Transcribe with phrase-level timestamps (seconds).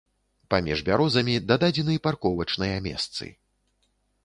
[0.53, 3.25] Паміж бярозамі дададзены парковачныя месцы.